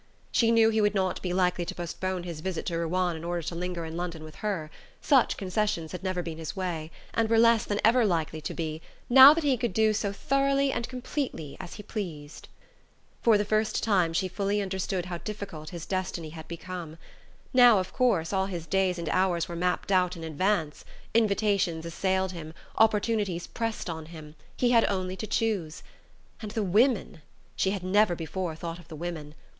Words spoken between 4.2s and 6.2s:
with her: such concessions had